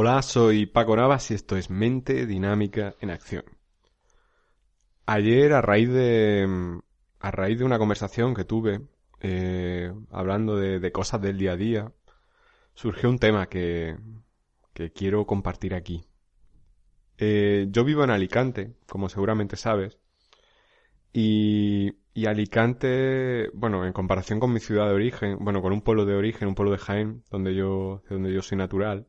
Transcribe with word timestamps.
Hola, 0.00 0.22
soy 0.22 0.66
Paco 0.66 0.94
Navas 0.94 1.28
y 1.32 1.34
esto 1.34 1.56
es 1.56 1.70
Mente 1.70 2.24
Dinámica 2.24 2.94
en 3.00 3.10
Acción. 3.10 3.42
Ayer, 5.06 5.52
a 5.52 5.60
raíz 5.60 5.88
de, 5.88 6.80
a 7.18 7.30
raíz 7.32 7.58
de 7.58 7.64
una 7.64 7.80
conversación 7.80 8.32
que 8.32 8.44
tuve, 8.44 8.82
eh, 9.18 9.92
hablando 10.12 10.54
de, 10.54 10.92
cosas 10.92 11.20
del 11.20 11.36
día 11.36 11.54
a 11.54 11.56
día, 11.56 11.92
surgió 12.74 13.10
un 13.10 13.18
tema 13.18 13.48
que, 13.48 13.96
que 14.72 14.92
quiero 14.92 15.26
compartir 15.26 15.74
aquí. 15.74 16.04
Eh, 17.16 17.66
yo 17.70 17.82
vivo 17.82 18.04
en 18.04 18.10
Alicante, 18.10 18.76
como 18.86 19.08
seguramente 19.08 19.56
sabes, 19.56 19.98
y, 21.12 21.90
y, 22.14 22.26
Alicante, 22.26 23.50
bueno, 23.52 23.84
en 23.84 23.92
comparación 23.92 24.38
con 24.38 24.52
mi 24.52 24.60
ciudad 24.60 24.86
de 24.86 24.94
origen, 24.94 25.38
bueno, 25.40 25.60
con 25.60 25.72
un 25.72 25.82
pueblo 25.82 26.06
de 26.06 26.14
origen, 26.14 26.46
un 26.46 26.54
pueblo 26.54 26.70
de 26.70 26.78
Jaén, 26.78 27.24
donde 27.32 27.52
yo, 27.56 28.04
donde 28.08 28.32
yo 28.32 28.42
soy 28.42 28.58
natural, 28.58 29.08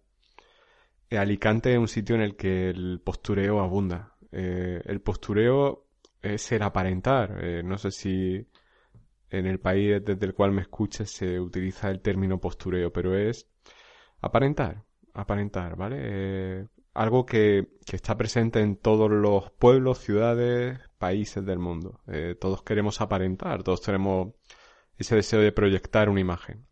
Alicante 1.18 1.74
es 1.74 1.80
un 1.80 1.88
sitio 1.88 2.16
en 2.16 2.22
el 2.22 2.36
que 2.36 2.70
el 2.70 3.02
postureo 3.04 3.62
abunda. 3.62 4.14
Eh, 4.32 4.82
el 4.86 5.02
postureo 5.02 5.88
es 6.22 6.52
el 6.52 6.62
aparentar. 6.62 7.44
Eh, 7.44 7.64
no 7.64 7.78
sé 7.78 7.92
si 7.92 8.48
en 9.32 9.46
el 9.46 9.60
país 9.60 10.02
desde 10.04 10.26
el 10.26 10.34
cual 10.34 10.52
me 10.52 10.62
escuches 10.62 11.10
se 11.10 11.40
utiliza 11.40 11.90
el 11.90 12.02
término 12.02 12.40
postureo, 12.40 12.92
pero 12.92 13.16
es 13.16 13.48
aparentar, 14.22 14.84
aparentar, 15.14 15.76
¿vale? 15.76 16.68
algo 16.96 17.26
que, 17.26 17.68
que, 17.86 17.96
está 17.96 18.18
presente 18.18 18.60
en 18.60 18.76
todos 18.76 19.10
los 19.10 19.52
pueblos, 19.52 20.00
ciudades, 20.00 20.80
países 20.98 21.46
del 21.46 21.60
mundo. 21.60 22.02
todos 22.40 22.64
queremos 22.64 23.02
aparentar, 23.02 23.64
todos 23.64 23.82
tenemos 23.82 24.34
ese 24.98 25.16
deseo 25.16 25.42
de 25.42 25.52
proyectar 25.52 26.10
una 26.10 26.20
imagen. 26.20 26.68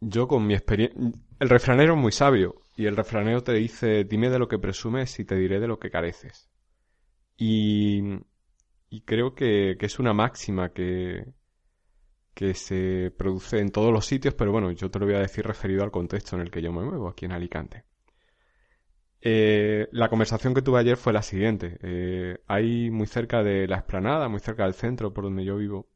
Yo 0.00 0.28
con 0.28 0.46
mi 0.46 0.54
experiencia... 0.54 1.00
El 1.38 1.48
refranero 1.48 1.94
es 1.94 2.00
muy 2.00 2.12
sabio 2.12 2.65
y 2.76 2.86
el 2.86 2.96
refranero 2.96 3.42
te 3.42 3.54
dice, 3.54 4.04
dime 4.04 4.28
de 4.28 4.38
lo 4.38 4.48
que 4.48 4.58
presumes 4.58 5.18
y 5.18 5.24
te 5.24 5.34
diré 5.34 5.58
de 5.60 5.66
lo 5.66 5.78
que 5.78 5.90
careces. 5.90 6.50
Y, 7.38 8.02
creo 9.04 9.34
que, 9.34 9.76
es 9.80 9.98
una 9.98 10.12
máxima 10.12 10.72
que, 10.72 11.26
que 12.34 12.54
se 12.54 13.12
produce 13.16 13.60
en 13.60 13.70
todos 13.70 13.92
los 13.92 14.04
sitios, 14.04 14.34
pero 14.34 14.52
bueno, 14.52 14.70
yo 14.72 14.90
te 14.90 14.98
lo 14.98 15.06
voy 15.06 15.14
a 15.14 15.20
decir 15.20 15.46
referido 15.46 15.82
al 15.84 15.90
contexto 15.90 16.36
en 16.36 16.42
el 16.42 16.50
que 16.50 16.62
yo 16.62 16.72
me 16.72 16.84
muevo, 16.84 17.08
aquí 17.08 17.24
en 17.24 17.32
Alicante. 17.32 17.84
Eh, 19.22 19.88
la 19.92 20.10
conversación 20.10 20.54
que 20.54 20.62
tuve 20.62 20.78
ayer 20.80 20.98
fue 20.98 21.12
la 21.14 21.22
siguiente. 21.22 21.78
Eh, 21.82 22.38
hay 22.46 22.90
muy 22.90 23.06
cerca 23.06 23.42
de 23.42 23.66
la 23.66 23.76
explanada, 23.76 24.28
muy 24.28 24.40
cerca 24.40 24.64
del 24.64 24.74
centro 24.74 25.14
por 25.14 25.24
donde 25.24 25.44
yo 25.44 25.56
vivo, 25.56 25.88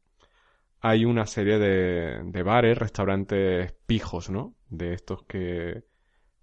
hay 0.79 1.05
una 1.05 1.27
serie 1.27 1.59
de, 1.59 2.23
de 2.25 2.43
bares, 2.43 2.77
restaurantes 2.77 3.73
pijos, 3.85 4.31
¿no? 4.31 4.55
De 4.67 4.93
estos 4.93 5.23
que, 5.23 5.83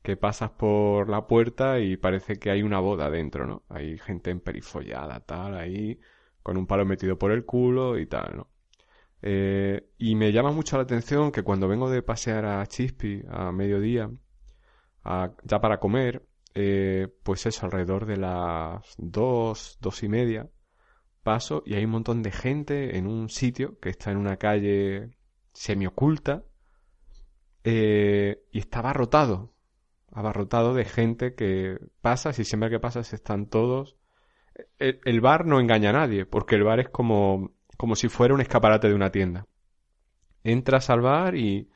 que 0.09 0.17
pasas 0.17 0.51
por 0.53 1.11
la 1.11 1.27
puerta 1.27 1.81
y 1.81 1.99
parece 1.99 2.39
que 2.39 2.51
hay 2.51 2.63
una 2.63 2.81
boda 2.81 3.11
dentro, 3.11 3.47
¿no? 3.47 3.65
Hay 3.69 3.99
gente 3.99 4.31
emperifollada, 4.31 5.21
tal, 5.21 5.55
ahí, 5.55 6.01
con 6.43 6.57
un 6.57 6.67
palo 6.67 6.87
metido 6.87 7.19
por 7.19 7.31
el 7.31 7.45
culo 7.45 7.99
y 7.99 8.07
tal, 8.07 8.39
¿no? 8.39 8.51
Eh, 9.21 9.91
y 9.99 10.15
me 10.15 10.33
llama 10.33 10.51
mucho 10.51 10.79
la 10.79 10.85
atención 10.85 11.31
que 11.31 11.43
cuando 11.43 11.69
vengo 11.69 11.91
de 11.91 12.03
pasear 12.03 12.47
a 12.47 12.67
Chispi 12.67 13.23
a 13.29 13.53
mediodía, 13.53 14.11
ya 15.45 15.61
para 15.61 15.79
comer, 15.79 16.27
eh, 16.55 17.09
pues 17.23 17.45
eso, 17.45 17.67
alrededor 17.67 18.07
de 18.07 18.17
las 18.17 18.95
dos, 18.97 19.77
dos 19.83 20.03
y 20.03 20.09
media, 20.09 20.49
paso 21.23 21.63
y 21.67 21.75
hay 21.75 21.85
un 21.85 21.91
montón 21.91 22.23
de 22.23 22.31
gente 22.33 22.97
en 22.97 23.07
un 23.07 23.29
sitio 23.29 23.79
que 23.79 23.91
está 23.91 24.11
en 24.11 24.17
una 24.17 24.39
calle 24.39 25.11
semioculta 25.53 26.45
eh, 27.63 28.43
y 28.53 28.59
está 28.59 28.79
abarrotado, 28.79 29.58
abarrotado 30.13 30.75
de 30.75 30.85
gente 30.85 31.35
que 31.35 31.79
pasa, 32.01 32.33
si 32.33 32.45
siempre 32.45 32.71
que 32.71 32.81
pasas 32.81 33.13
están 33.13 33.47
todos. 33.47 33.97
El, 34.79 35.21
bar 35.21 35.47
no 35.47 35.61
engaña 35.61 35.91
a 35.91 35.93
nadie, 35.93 36.27
porque 36.27 36.57
el 36.57 36.65
bar 36.65 36.81
es 36.81 36.89
como, 36.89 37.53
como 37.77 37.95
si 37.95 38.09
fuera 38.09 38.35
un 38.35 38.41
escaparate 38.41 38.89
de 38.89 38.95
una 38.95 39.11
tienda. 39.11 39.47
Entras 40.43 40.91
al 40.91 41.01
bar 41.01 41.37
y, 41.37 41.71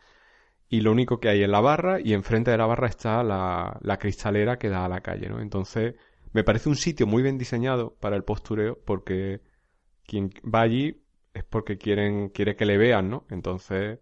y 0.68 0.80
lo 0.80 0.92
único 0.92 1.20
que 1.20 1.28
hay 1.28 1.42
en 1.42 1.52
la 1.52 1.60
barra 1.60 2.00
y 2.00 2.12
enfrente 2.12 2.50
de 2.50 2.58
la 2.58 2.66
barra 2.66 2.88
está 2.88 3.22
la, 3.22 3.78
la 3.82 3.98
cristalera 3.98 4.58
que 4.58 4.68
da 4.68 4.84
a 4.84 4.88
la 4.88 5.00
calle, 5.00 5.28
¿no? 5.28 5.40
Entonces, 5.40 5.94
me 6.32 6.44
parece 6.44 6.68
un 6.68 6.76
sitio 6.76 7.06
muy 7.06 7.22
bien 7.22 7.38
diseñado 7.38 7.94
para 8.00 8.16
el 8.16 8.24
postureo 8.24 8.78
porque 8.84 9.42
quien 10.06 10.30
va 10.42 10.62
allí 10.62 11.02
es 11.34 11.44
porque 11.44 11.78
quieren, 11.78 12.30
quiere 12.30 12.56
que 12.56 12.66
le 12.66 12.78
vean, 12.78 13.10
¿no? 13.10 13.26
Entonces, 13.30 14.00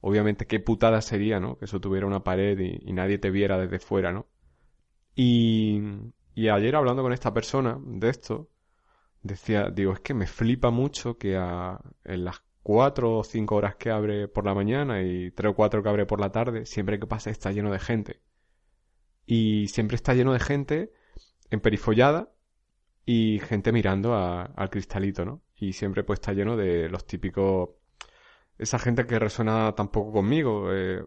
obviamente 0.00 0.46
qué 0.46 0.60
putada 0.60 1.00
sería, 1.00 1.40
¿no? 1.40 1.58
Que 1.58 1.66
eso 1.66 1.80
tuviera 1.80 2.06
una 2.06 2.24
pared 2.24 2.58
y, 2.58 2.92
nadie 2.92 3.18
te 3.18 3.30
viera 3.30 3.58
desde 3.58 3.78
fuera, 3.78 4.12
¿no? 4.12 4.26
Y, 5.14 5.80
y 6.34 6.48
ayer 6.48 6.76
hablando 6.76 7.02
con 7.02 7.12
esta 7.12 7.34
persona 7.34 7.78
de 7.84 8.08
esto, 8.08 8.48
decía, 9.22 9.70
digo, 9.70 9.92
es 9.92 10.00
que 10.00 10.14
me 10.14 10.26
flipa 10.26 10.70
mucho 10.70 11.18
que 11.18 11.36
a, 11.36 11.80
en 12.04 12.24
las 12.24 12.42
cuatro 12.62 13.18
o 13.18 13.24
cinco 13.24 13.56
horas 13.56 13.76
que 13.76 13.90
abre 13.90 14.28
por 14.28 14.44
la 14.44 14.54
mañana 14.54 15.02
y 15.02 15.30
tres 15.30 15.52
o 15.52 15.54
cuatro 15.54 15.82
que 15.82 15.88
abre 15.88 16.06
por 16.06 16.20
la 16.20 16.32
tarde, 16.32 16.66
siempre 16.66 16.98
que 16.98 17.06
pasa 17.06 17.30
está 17.30 17.50
lleno 17.52 17.72
de 17.72 17.78
gente. 17.78 18.20
Y 19.26 19.68
siempre 19.68 19.96
está 19.96 20.14
lleno 20.14 20.32
de 20.32 20.40
gente 20.40 20.92
emperifollada 21.50 22.32
y 23.04 23.40
gente 23.40 23.72
mirando 23.72 24.14
al 24.14 24.70
cristalito, 24.70 25.24
¿no? 25.24 25.42
Y 25.56 25.72
siempre 25.72 26.04
pues 26.04 26.18
está 26.18 26.32
lleno 26.32 26.56
de 26.56 26.88
los 26.88 27.06
típicos 27.06 27.70
esa 28.58 28.78
gente 28.78 29.06
que 29.06 29.18
resuena 29.18 29.74
tampoco 29.74 30.12
conmigo 30.12 30.72
eh, 30.72 31.04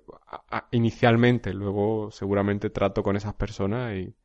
inicialmente, 0.72 1.53
luego 1.53 2.12
seguramente 2.12 2.69
trato 2.69 3.03
con 3.03 3.16
esas 3.17 3.34
personas 3.35 3.95
y, 3.95 4.16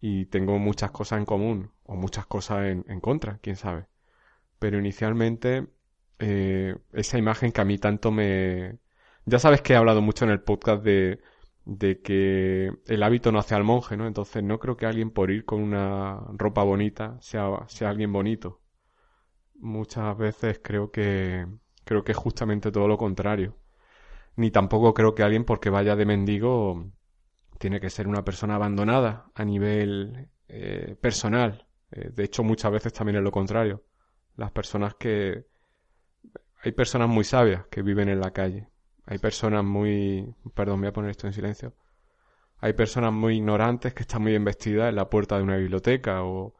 y 0.00 0.26
tengo 0.26 0.58
muchas 0.58 0.90
cosas 0.90 1.18
en 1.20 1.26
común 1.26 1.72
o 1.84 1.96
muchas 1.96 2.26
cosas 2.26 2.66
en, 2.66 2.84
en 2.88 3.00
contra, 3.00 3.38
quién 3.38 3.56
sabe. 3.56 3.86
Pero 4.58 4.78
inicialmente 4.78 5.68
eh, 6.18 6.76
esa 6.92 7.18
imagen 7.18 7.52
que 7.52 7.60
a 7.60 7.64
mí 7.64 7.78
tanto 7.78 8.10
me... 8.12 8.78
Ya 9.26 9.38
sabes 9.38 9.62
que 9.62 9.74
he 9.74 9.76
hablado 9.76 10.02
mucho 10.02 10.24
en 10.24 10.30
el 10.32 10.40
podcast 10.42 10.82
de, 10.82 11.20
de 11.64 12.00
que 12.02 12.72
el 12.86 13.02
hábito 13.02 13.30
no 13.32 13.38
hace 13.38 13.54
al 13.54 13.64
monje, 13.64 13.96
¿no? 13.96 14.06
Entonces 14.06 14.42
no 14.42 14.58
creo 14.58 14.76
que 14.76 14.86
alguien 14.86 15.10
por 15.10 15.30
ir 15.30 15.44
con 15.44 15.62
una 15.62 16.20
ropa 16.34 16.62
bonita 16.64 17.18
sea, 17.20 17.64
sea 17.68 17.90
alguien 17.90 18.12
bonito. 18.12 18.62
Muchas 19.60 20.16
veces 20.16 20.60
creo 20.62 20.90
que 20.90 21.46
Creo 21.88 22.04
que 22.04 22.12
es 22.12 22.18
justamente 22.18 22.70
todo 22.70 22.86
lo 22.86 22.98
contrario. 22.98 23.56
Ni 24.36 24.50
tampoco 24.50 24.92
creo 24.92 25.14
que 25.14 25.22
alguien 25.22 25.46
porque 25.46 25.70
vaya 25.70 25.96
de 25.96 26.04
mendigo 26.04 26.92
tiene 27.58 27.80
que 27.80 27.88
ser 27.88 28.06
una 28.06 28.26
persona 28.26 28.56
abandonada 28.56 29.30
a 29.34 29.42
nivel 29.42 30.28
eh, 30.48 30.96
personal. 31.00 31.66
Eh, 31.90 32.10
de 32.12 32.24
hecho, 32.24 32.44
muchas 32.44 32.72
veces 32.72 32.92
también 32.92 33.16
es 33.16 33.22
lo 33.22 33.30
contrario. 33.30 33.84
Las 34.36 34.52
personas 34.52 34.96
que... 34.96 35.46
Hay 36.62 36.72
personas 36.72 37.08
muy 37.08 37.24
sabias 37.24 37.64
que 37.70 37.80
viven 37.80 38.10
en 38.10 38.20
la 38.20 38.32
calle. 38.32 38.68
Hay 39.06 39.16
personas 39.16 39.64
muy... 39.64 40.34
Perdón, 40.54 40.80
voy 40.80 40.88
a 40.90 40.92
poner 40.92 41.12
esto 41.12 41.26
en 41.26 41.32
silencio. 41.32 41.74
Hay 42.58 42.74
personas 42.74 43.14
muy 43.14 43.36
ignorantes 43.36 43.94
que 43.94 44.02
están 44.02 44.20
muy 44.20 44.32
bien 44.32 44.44
vestidas 44.44 44.90
en 44.90 44.96
la 44.96 45.08
puerta 45.08 45.38
de 45.38 45.42
una 45.42 45.56
biblioteca 45.56 46.22
o, 46.22 46.54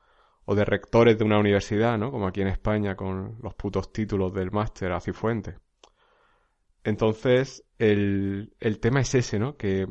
o 0.50 0.54
de 0.54 0.64
rectores 0.64 1.18
de 1.18 1.24
una 1.24 1.38
universidad, 1.38 1.98
¿no? 1.98 2.10
Como 2.10 2.26
aquí 2.26 2.40
en 2.40 2.48
España 2.48 2.96
con 2.96 3.36
los 3.42 3.54
putos 3.54 3.92
títulos 3.92 4.32
del 4.32 4.50
máster 4.50 4.92
a 4.92 5.00
Cifuentes. 5.00 5.56
Entonces, 6.82 7.66
el, 7.78 8.54
el, 8.58 8.80
tema 8.80 9.00
es 9.00 9.14
ese, 9.14 9.38
¿no? 9.38 9.58
Que 9.58 9.86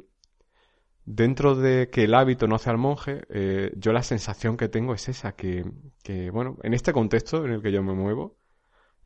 dentro 1.05 1.53
de 1.53 1.91
que 1.91 2.05
el 2.05 2.15
hábito 2.15 2.47
no 2.47 2.55
hace 2.55 2.71
al 2.71 2.79
monje, 2.79 3.21
eh, 3.29 3.71
yo 3.75 3.93
la 3.93 4.01
sensación 4.01 4.57
que 4.57 4.67
tengo 4.67 4.95
es 4.95 5.07
esa, 5.09 5.33
que, 5.33 5.63
que, 6.01 6.31
bueno, 6.31 6.57
en 6.63 6.73
este 6.73 6.91
contexto 6.91 7.45
en 7.45 7.51
el 7.51 7.61
que 7.61 7.71
yo 7.71 7.83
me 7.83 7.93
muevo, 7.93 8.35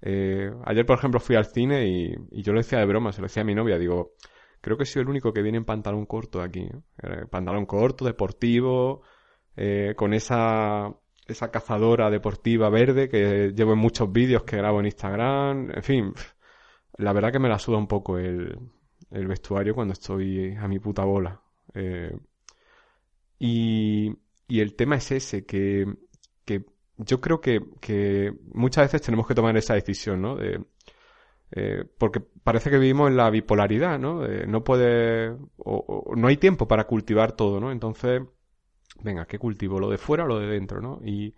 eh, 0.01 0.51
ayer, 0.63 0.85
por 0.85 0.99
ejemplo, 0.99 1.19
fui 1.19 1.35
al 1.35 1.47
cine 1.47 1.85
y, 1.85 2.15
y, 2.31 2.43
yo 2.43 2.53
lo 2.53 2.59
decía 2.59 2.79
de 2.79 2.85
broma, 2.85 3.11
se 3.11 3.19
lo 3.19 3.27
decía 3.27 3.41
a 3.41 3.45
mi 3.45 3.55
novia, 3.55 3.77
digo, 3.77 4.13
creo 4.61 4.77
que 4.77 4.85
soy 4.85 5.01
el 5.01 5.09
único 5.09 5.33
que 5.33 5.41
viene 5.41 5.57
en 5.57 5.65
pantalón 5.65 6.05
corto 6.05 6.41
aquí, 6.41 6.69
eh, 7.03 7.25
pantalón 7.29 7.65
corto, 7.65 8.05
deportivo, 8.05 9.01
con 9.97 10.13
esa 10.13 10.91
esa 11.27 11.51
cazadora 11.51 12.09
deportiva 12.09 12.69
verde 12.69 13.09
que 13.09 13.53
llevo 13.55 13.73
en 13.73 13.79
muchos 13.79 14.11
vídeos 14.11 14.43
que 14.43 14.57
grabo 14.57 14.79
en 14.79 14.87
Instagram. 14.87 15.71
En 15.71 15.83
fin, 15.83 16.13
la 16.97 17.13
verdad 17.13 17.31
que 17.31 17.39
me 17.39 17.49
la 17.49 17.59
suda 17.59 17.77
un 17.77 17.87
poco 17.87 18.17
el, 18.17 18.57
el 19.11 19.27
vestuario 19.27 19.75
cuando 19.75 19.93
estoy 19.93 20.55
a 20.55 20.67
mi 20.67 20.79
puta 20.79 21.03
bola. 21.05 21.41
Eh, 21.73 22.15
Y, 23.39 24.13
y 24.47 24.59
el 24.59 24.75
tema 24.75 24.97
es 24.97 25.11
ese, 25.11 25.45
que, 25.45 25.85
que 26.45 26.65
yo 26.97 27.19
creo 27.21 27.41
que, 27.41 27.61
que, 27.79 28.33
muchas 28.53 28.85
veces 28.85 29.01
tenemos 29.01 29.27
que 29.27 29.33
tomar 29.35 29.57
esa 29.57 29.73
decisión, 29.75 30.21
¿no? 30.21 30.35
De, 30.35 30.61
eh, 31.51 31.83
porque 31.97 32.21
parece 32.43 32.69
que 32.69 32.77
vivimos 32.77 33.09
en 33.09 33.17
la 33.17 33.29
bipolaridad, 33.29 33.99
¿no? 33.99 34.27
no 34.27 34.63
puede, 34.63 35.35
o, 35.57 36.13
no 36.15 36.27
hay 36.27 36.37
tiempo 36.37 36.67
para 36.67 36.85
cultivar 36.87 37.33
todo, 37.33 37.59
¿no? 37.59 37.71
Entonces, 37.71 38.21
venga, 39.03 39.25
¿qué 39.25 39.39
cultivo? 39.39 39.79
¿Lo 39.79 39.89
de 39.89 39.97
fuera 39.97 40.23
o 40.23 40.27
lo 40.27 40.39
de 40.39 40.47
dentro, 40.47 40.81
no? 40.81 40.99
Y, 41.03 41.35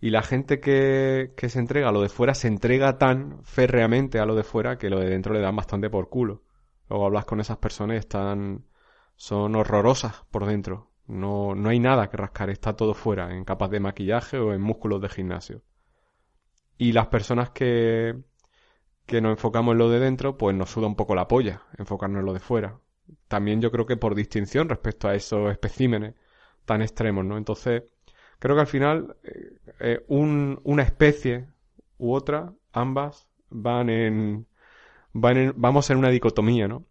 la 0.00 0.22
gente 0.22 0.60
que, 0.60 1.32
que 1.36 1.48
se 1.48 1.58
entrega 1.58 1.88
a 1.88 1.92
lo 1.92 2.02
de 2.02 2.08
fuera 2.08 2.34
se 2.34 2.48
entrega 2.48 2.98
tan 2.98 3.42
férreamente 3.44 4.20
a 4.20 4.26
lo 4.26 4.34
de 4.36 4.44
fuera 4.44 4.78
que 4.78 4.90
lo 4.90 5.00
de 5.00 5.08
dentro 5.08 5.34
le 5.34 5.40
dan 5.40 5.56
bastante 5.56 5.90
por 5.90 6.08
culo. 6.08 6.42
Luego 6.88 7.06
hablas 7.06 7.24
con 7.24 7.40
esas 7.40 7.56
personas 7.58 7.98
están, 7.98 8.66
son 9.16 9.56
horrorosas 9.56 10.24
por 10.30 10.46
dentro. 10.46 10.92
No, 11.06 11.54
no 11.54 11.70
hay 11.70 11.80
nada 11.80 12.08
que 12.08 12.16
rascar, 12.16 12.50
está 12.50 12.76
todo 12.76 12.94
fuera, 12.94 13.34
en 13.34 13.44
capas 13.44 13.70
de 13.70 13.80
maquillaje 13.80 14.38
o 14.38 14.52
en 14.52 14.60
músculos 14.60 15.00
de 15.00 15.08
gimnasio. 15.08 15.62
Y 16.78 16.92
las 16.92 17.06
personas 17.08 17.50
que, 17.50 18.14
que 19.06 19.20
nos 19.20 19.32
enfocamos 19.32 19.72
en 19.72 19.78
lo 19.78 19.88
de 19.88 20.00
dentro, 20.00 20.36
pues 20.36 20.54
nos 20.54 20.70
suda 20.70 20.86
un 20.86 20.96
poco 20.96 21.14
la 21.14 21.28
polla 21.28 21.62
enfocarnos 21.78 22.20
en 22.20 22.26
lo 22.26 22.32
de 22.32 22.40
fuera. 22.40 22.78
También 23.28 23.60
yo 23.60 23.70
creo 23.70 23.86
que 23.86 23.96
por 23.96 24.14
distinción 24.14 24.68
respecto 24.68 25.08
a 25.08 25.14
esos 25.14 25.50
especímenes 25.50 26.14
tan 26.66 26.82
extremos, 26.82 27.24
¿no? 27.24 27.38
Entonces, 27.38 27.84
creo 28.38 28.54
que 28.56 28.60
al 28.60 28.66
final 28.66 29.16
eh, 29.24 29.58
eh, 29.80 30.04
un, 30.08 30.60
una 30.64 30.82
especie 30.82 31.48
u 31.98 32.12
otra, 32.12 32.52
ambas, 32.72 33.28
van 33.50 33.90
en, 33.90 34.46
van 35.12 35.36
en, 35.38 35.54
vamos 35.56 35.90
en 35.90 35.98
una 35.98 36.10
dicotomía, 36.10 36.68
¿no? 36.68 36.84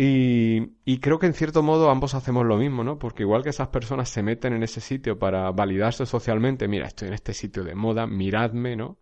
Y, 0.00 1.00
creo 1.00 1.18
que 1.18 1.26
en 1.26 1.34
cierto 1.34 1.62
modo 1.62 1.90
ambos 1.90 2.14
hacemos 2.14 2.46
lo 2.46 2.56
mismo, 2.56 2.84
¿no? 2.84 2.98
Porque 3.00 3.24
igual 3.24 3.42
que 3.42 3.48
esas 3.50 3.68
personas 3.68 4.08
se 4.08 4.22
meten 4.22 4.52
en 4.52 4.62
ese 4.62 4.80
sitio 4.80 5.18
para 5.18 5.50
validarse 5.50 6.06
socialmente, 6.06 6.68
mira, 6.68 6.86
estoy 6.86 7.08
en 7.08 7.14
este 7.14 7.34
sitio 7.34 7.64
de 7.64 7.74
moda, 7.74 8.06
miradme, 8.06 8.76
¿no? 8.76 8.98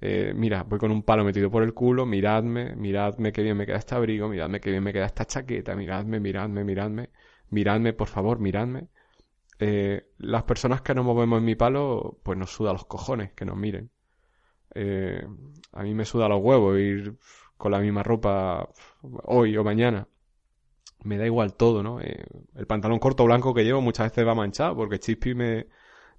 Eh, 0.00 0.32
mira, 0.34 0.62
voy 0.62 0.78
con 0.78 0.90
un 0.90 1.02
palo 1.02 1.24
metido 1.24 1.50
por 1.50 1.62
el 1.62 1.74
culo, 1.74 2.06
miradme, 2.06 2.74
miradme 2.76 3.32
qué 3.32 3.42
bien 3.42 3.56
me 3.58 3.66
queda 3.66 3.76
este 3.78 3.94
abrigo, 3.94 4.28
miradme 4.28 4.60
qué 4.60 4.70
bien 4.70 4.82
me 4.82 4.92
queda 4.92 5.06
esta 5.06 5.26
chaqueta, 5.26 5.74
miradme, 5.76 6.20
miradme, 6.20 6.64
miradme, 6.64 7.10
miradme, 7.50 7.92
por 7.92 8.08
favor, 8.08 8.38
miradme. 8.38 8.88
Eh, 9.58 10.10
las 10.18 10.44
personas 10.44 10.82
que 10.82 10.94
nos 10.94 11.04
movemos 11.04 11.38
en 11.38 11.44
mi 11.44 11.54
palo, 11.56 12.18
pues 12.22 12.38
nos 12.38 12.50
suda 12.50 12.72
los 12.72 12.86
cojones 12.86 13.32
que 13.32 13.44
nos 13.44 13.56
miren. 13.56 13.90
Eh, 14.74 15.26
a 15.72 15.82
mí 15.82 15.94
me 15.94 16.04
suda 16.04 16.28
los 16.28 16.40
huevos 16.42 16.78
ir 16.78 17.16
con 17.56 17.72
la 17.72 17.80
misma 17.80 18.02
ropa 18.02 18.68
hoy 19.24 19.56
o 19.56 19.64
mañana 19.64 20.06
me 21.04 21.16
da 21.18 21.26
igual 21.26 21.54
todo, 21.54 21.82
¿no? 21.82 22.00
Eh, 22.00 22.24
el 22.56 22.66
pantalón 22.66 22.98
corto 22.98 23.24
blanco 23.24 23.54
que 23.54 23.64
llevo 23.64 23.80
muchas 23.80 24.10
veces 24.10 24.26
va 24.26 24.34
manchado 24.34 24.76
porque 24.76 24.98
Chispy 24.98 25.34
me, 25.34 25.66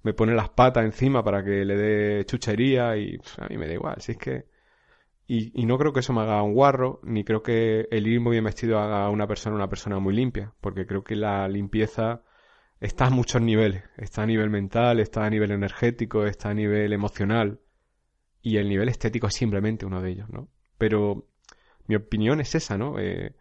me 0.02 0.14
pone 0.14 0.34
las 0.34 0.50
patas 0.50 0.84
encima 0.84 1.22
para 1.24 1.44
que 1.44 1.64
le 1.64 1.76
dé 1.76 2.24
chuchería 2.26 2.96
y 2.96 3.18
a 3.38 3.48
mí 3.48 3.58
me 3.58 3.66
da 3.66 3.74
igual, 3.74 3.96
si 4.00 4.12
es 4.12 4.18
que... 4.18 4.46
Y, 5.26 5.52
y, 5.62 5.64
no 5.66 5.78
creo 5.78 5.92
que 5.92 6.00
eso 6.00 6.12
me 6.12 6.22
haga 6.22 6.42
un 6.42 6.54
guarro, 6.54 7.00
ni 7.04 7.22
creo 7.24 7.40
que 7.42 7.86
el 7.92 8.08
ir 8.08 8.20
muy 8.20 8.32
bien 8.32 8.44
vestido 8.44 8.80
haga 8.80 9.04
a 9.04 9.10
una 9.10 9.28
persona 9.28 9.54
una 9.54 9.68
persona 9.68 10.00
muy 10.00 10.12
limpia, 10.12 10.54
porque 10.60 10.86
creo 10.86 11.04
que 11.04 11.14
la 11.14 11.48
limpieza 11.48 12.22
está 12.80 13.06
a 13.06 13.10
muchos 13.10 13.42
niveles. 13.42 13.84
Está 13.96 14.22
a 14.22 14.26
nivel 14.26 14.50
mental, 14.50 15.00
está 15.00 15.24
a 15.24 15.30
nivel 15.30 15.52
energético, 15.52 16.26
está 16.26 16.50
a 16.50 16.54
nivel 16.54 16.92
emocional. 16.92 17.60
Y 18.42 18.56
el 18.56 18.68
nivel 18.68 18.88
estético 18.88 19.26
es 19.26 19.34
simplemente 19.34 19.86
uno 19.86 20.00
de 20.00 20.10
ellos, 20.10 20.28
¿no? 20.30 20.48
Pero 20.78 21.26
mi 21.86 21.94
opinión 21.96 22.40
es 22.40 22.54
esa, 22.54 22.78
¿no? 22.78 22.98
Eh, 22.98 23.34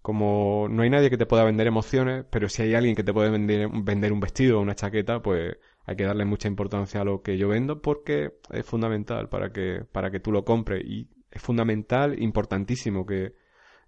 como 0.00 0.68
no 0.70 0.82
hay 0.82 0.90
nadie 0.90 1.10
que 1.10 1.18
te 1.18 1.26
pueda 1.26 1.44
vender 1.44 1.66
emociones, 1.66 2.24
pero 2.30 2.48
si 2.48 2.62
hay 2.62 2.74
alguien 2.74 2.94
que 2.94 3.04
te 3.04 3.12
puede 3.12 3.30
vender, 3.30 3.68
vender 3.82 4.12
un 4.12 4.20
vestido 4.20 4.58
o 4.58 4.62
una 4.62 4.74
chaqueta, 4.74 5.20
pues 5.20 5.56
hay 5.84 5.96
que 5.96 6.04
darle 6.04 6.24
mucha 6.24 6.48
importancia 6.48 7.02
a 7.02 7.04
lo 7.04 7.22
que 7.22 7.36
yo 7.36 7.48
vendo 7.48 7.82
porque 7.82 8.38
es 8.50 8.64
fundamental 8.64 9.28
para 9.28 9.52
que, 9.52 9.84
para 9.92 10.10
que 10.10 10.20
tú 10.20 10.32
lo 10.32 10.44
compres. 10.44 10.82
Y 10.84 11.08
es 11.30 11.42
fundamental, 11.42 12.22
importantísimo 12.22 13.04
que 13.04 13.34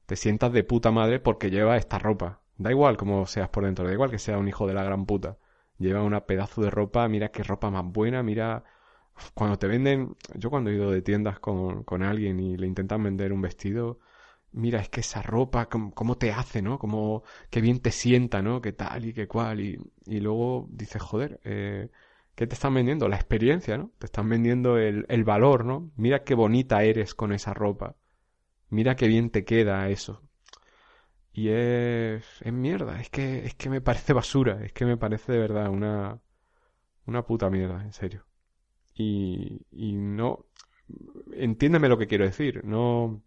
te 0.05 0.17
sientas 0.17 0.53
de 0.53 0.65
puta 0.65 0.91
madre 0.91 1.21
porque 1.21 1.51
lleva 1.51 1.77
esta 1.77 1.99
ropa. 1.99 2.41
Da 2.65 2.71
igual 2.71 2.97
como 2.97 3.27
seas 3.27 3.49
por 3.49 3.65
dentro, 3.65 3.87
da 3.87 3.93
igual 3.93 4.11
que 4.11 4.19
sea 4.19 4.39
un 4.39 4.49
hijo 4.49 4.67
de 4.67 4.75
la 4.75 4.85
gran 4.85 5.07
puta. 5.07 5.39
Lleva 5.79 6.03
una 6.03 6.27
pedazo 6.27 6.63
de 6.63 6.71
ropa, 6.71 7.09
mira 7.09 7.31
qué 7.31 7.43
ropa 7.43 7.71
más 7.71 7.85
buena, 7.85 8.23
mira... 8.23 8.65
Cuando 9.35 9.59
te 9.59 9.67
venden, 9.69 10.17
yo 10.35 10.51
cuando 10.51 10.71
he 10.71 10.75
ido 10.75 10.91
de 10.91 11.03
tiendas 11.03 11.39
con, 11.41 11.85
con 11.85 12.03
alguien 12.03 12.41
y 12.41 12.57
le 12.57 12.67
intentan 12.67 13.03
vender 13.03 13.33
un 13.33 13.43
vestido, 13.43 13.99
mira, 14.53 14.81
es 14.81 14.89
que 14.89 15.01
esa 15.01 15.23
ropa, 15.23 15.69
cómo, 15.69 16.17
te 16.19 16.33
hace, 16.33 16.63
¿no? 16.63 16.79
Cómo, 16.79 17.23
qué 17.51 17.61
bien 17.61 17.81
te 17.81 17.93
sienta, 17.93 18.43
¿no? 18.43 18.61
Qué 18.63 18.73
tal 18.73 19.07
y 19.07 19.13
qué 19.15 19.29
cual. 19.29 19.61
Y, 19.61 19.79
y 20.07 20.21
luego 20.21 20.69
dices, 20.71 21.03
joder, 21.03 21.41
eh, 21.45 21.91
¿qué 22.35 22.47
te 22.47 22.55
están 22.55 22.75
vendiendo? 22.75 23.09
La 23.09 23.17
experiencia, 23.17 23.79
¿no? 23.79 23.93
Te 23.99 24.07
están 24.07 24.29
vendiendo 24.29 24.79
el, 24.79 25.07
el 25.09 25.25
valor, 25.25 25.65
¿no? 25.65 25.91
Mira 25.97 26.25
qué 26.25 26.35
bonita 26.35 26.83
eres 26.85 27.15
con 27.15 27.33
esa 27.33 27.55
ropa. 27.55 27.97
Mira 28.71 28.97
qué 28.97 29.09
bien 29.09 29.31
te 29.31 29.45
queda 29.45 29.89
eso. 29.91 30.23
Y 31.41 31.49
es, 31.49 32.23
es 32.43 32.53
mierda, 32.53 33.01
es 33.01 33.09
que, 33.09 33.47
es 33.47 33.55
que 33.55 33.71
me 33.71 33.81
parece 33.81 34.13
basura, 34.13 34.63
es 34.63 34.75
que 34.75 34.85
me 34.85 34.99
parece 34.99 35.33
de 35.33 35.39
verdad 35.39 35.71
una, 35.71 36.21
una 37.07 37.23
puta 37.23 37.49
mierda, 37.49 37.83
en 37.83 37.95
serio. 37.95 38.27
Y, 38.93 39.59
y 39.71 39.95
no, 39.95 40.45
entiéndeme 41.33 41.89
lo 41.89 41.97
que 41.97 42.07
quiero 42.07 42.27
decir, 42.27 42.63
no, 42.63 43.23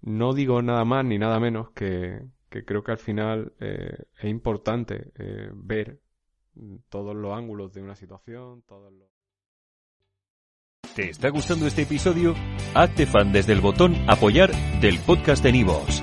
no 0.00 0.34
digo 0.34 0.60
nada 0.60 0.84
más 0.84 1.04
ni 1.04 1.18
nada 1.20 1.38
menos 1.38 1.70
que, 1.70 2.26
que 2.48 2.64
creo 2.64 2.82
que 2.82 2.90
al 2.90 2.98
final 2.98 3.52
eh, 3.60 4.06
es 4.18 4.24
importante 4.24 5.12
eh, 5.20 5.52
ver 5.54 6.00
todos 6.88 7.14
los 7.14 7.32
ángulos 7.32 7.72
de 7.72 7.82
una 7.82 7.94
situación, 7.94 8.62
todos 8.62 8.92
los... 8.92 9.08
¿Te 10.96 11.10
está 11.10 11.28
gustando 11.28 11.68
este 11.68 11.82
episodio? 11.82 12.34
Hazte 12.74 13.06
fan 13.06 13.32
desde 13.32 13.52
el 13.52 13.60
botón 13.60 13.94
apoyar 14.08 14.50
del 14.80 14.98
podcast 14.98 15.44
de 15.44 15.52
Nivos. 15.52 16.02